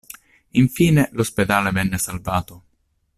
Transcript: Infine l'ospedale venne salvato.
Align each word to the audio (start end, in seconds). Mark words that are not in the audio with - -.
Infine 0.53 1.09
l'ospedale 1.11 1.69
venne 1.69 1.99
salvato. 1.99 2.63